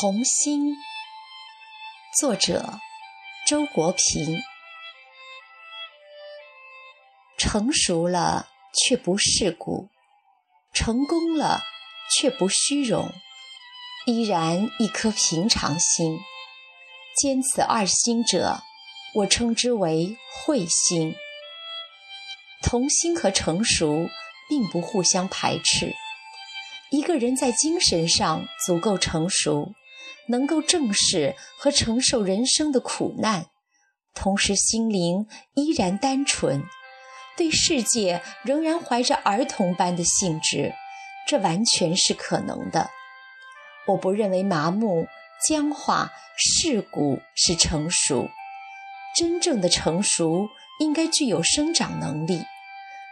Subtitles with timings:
[0.00, 0.76] 童心，
[2.18, 2.80] 作者
[3.46, 4.40] 周国平。
[7.36, 9.90] 成熟了却不世故，
[10.72, 11.60] 成功了
[12.10, 13.12] 却不虚荣，
[14.06, 16.18] 依然一颗平常心。
[17.20, 18.62] 兼此二心者，
[19.16, 21.14] 我称之为慧心。
[22.62, 24.08] 童心和成熟
[24.48, 25.94] 并不互相排斥。
[26.90, 29.74] 一个人在精神上足够成熟。
[30.30, 33.46] 能够正视和承受人生的苦难，
[34.14, 36.62] 同时心灵依然单纯，
[37.36, 40.72] 对世界仍然怀着儿童般的兴致，
[41.26, 42.90] 这完全是可能的。
[43.88, 45.06] 我不认为麻木、
[45.46, 48.28] 僵化、世故是成熟，
[49.16, 52.44] 真正的成熟应该具有生长能力，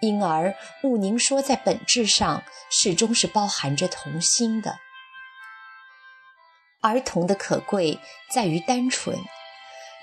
[0.00, 0.54] 因而
[0.84, 4.78] 毋宁说，在本质上始终是包含着童心的。
[6.80, 7.98] 儿童的可贵
[8.32, 9.18] 在于单纯，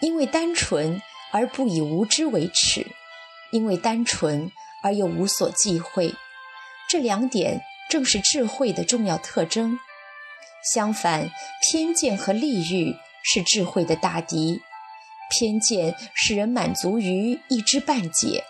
[0.02, 2.86] 因为单纯而不以无知为耻，
[3.52, 4.52] 因为单纯
[4.84, 6.14] 而又无所忌讳，
[6.90, 9.80] 这两点正是智慧的重要特征。
[10.74, 11.30] 相反，
[11.62, 14.62] 偏见和利欲是智慧的大敌。
[15.30, 18.46] 偏见使人满足于一知半解，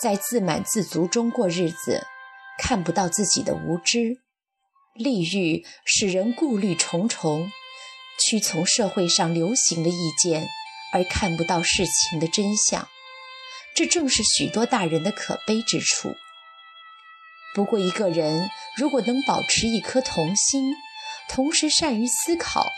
[0.00, 2.06] 在自满自足中过日子，
[2.56, 4.23] 看不到自己的无知。
[4.94, 7.50] 利欲使人顾虑重重，
[8.20, 10.46] 屈从社会上流行的意见，
[10.92, 12.88] 而看不到事情的真相。
[13.74, 16.14] 这正是许多大人的可悲之处。
[17.56, 20.72] 不过，一个人如果能保持一颗童心，
[21.28, 22.68] 同时善于思考，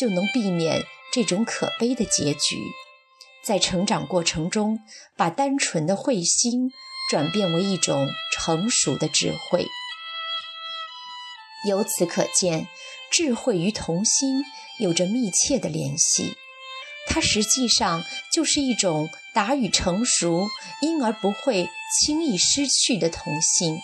[0.00, 2.56] 就能避免这种可悲的结局。
[3.44, 4.80] 在成长过程中，
[5.16, 6.72] 把单纯的慧心
[7.08, 9.64] 转变为一种成熟的智慧。
[11.68, 12.68] 由此可见，
[13.10, 14.44] 智慧与童心
[14.78, 16.36] 有着密切的联系。
[17.06, 20.46] 它实际上就是一种达与成熟，
[20.80, 21.68] 因而不会
[22.00, 23.78] 轻易失去的童心。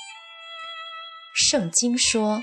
[1.35, 2.43] 圣经说：“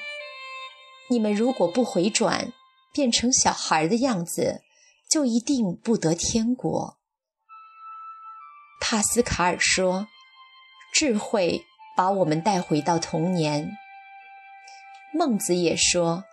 [1.09, 2.53] 你们如果不回转，
[2.93, 4.63] 变成小孩的样子，
[5.09, 6.97] 就一定不得天国。”
[8.79, 10.07] 帕斯卡尔说
[10.93, 11.65] ：“智慧
[11.97, 13.71] 把我们带回到童年。”
[15.15, 16.25] 孟子也说：“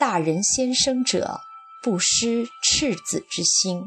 [0.00, 1.40] 大人先生者，
[1.82, 3.84] 不失赤子之心。”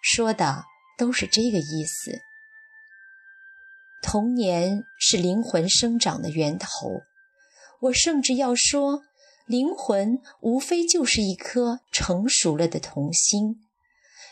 [0.00, 0.64] 说的
[0.96, 2.20] 都是这个意思。
[4.00, 7.02] 童年是灵魂生长的源头，
[7.80, 9.02] 我甚至要说，
[9.46, 13.66] 灵魂无非就是一颗成熟了的童心，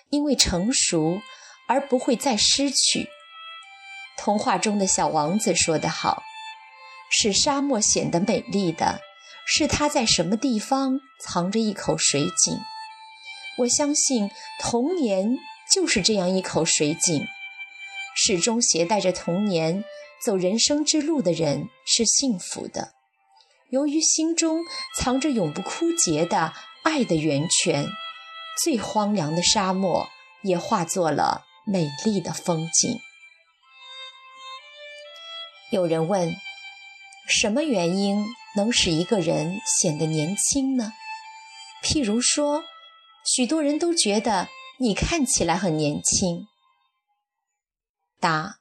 [0.08, 1.20] 因为成熟
[1.66, 3.08] 而不会再失去。
[4.16, 6.22] 童话中的小王子说得好。
[7.10, 9.00] 使沙漠显得美丽的
[9.44, 12.56] 是它在什么地方藏着一口水井。
[13.58, 15.36] 我相信童年
[15.74, 17.26] 就是这样一口水井。
[18.14, 19.84] 始终携带着童年
[20.24, 22.92] 走人生之路的人是幸福的，
[23.70, 24.60] 由于心中
[24.96, 26.52] 藏着永不枯竭的
[26.84, 27.86] 爱的源泉，
[28.62, 30.08] 最荒凉的沙漠
[30.42, 32.98] 也化作了美丽的风景。
[35.72, 36.32] 有人问。
[37.30, 38.26] 什么原因
[38.56, 40.92] 能使一个人显得年轻呢？
[41.84, 42.64] 譬如说，
[43.24, 44.48] 许多人都觉得
[44.80, 46.48] 你看起来很年轻。
[48.18, 48.56] 答：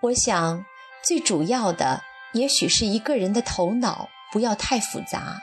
[0.00, 0.64] 我想
[1.04, 5.42] 最主要的，也许是一个人的头脑不要太复杂。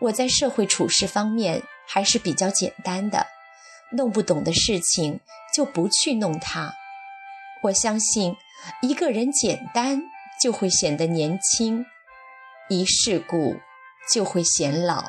[0.00, 3.26] 我在社会处事方面还是比较简单的，
[3.92, 5.20] 弄不懂的事情
[5.54, 6.74] 就不去弄它。
[7.64, 8.34] 我相信
[8.80, 10.02] 一个人简单。
[10.42, 11.84] 就会显得年轻，
[12.68, 13.56] 一世故
[14.12, 15.04] 就会显老。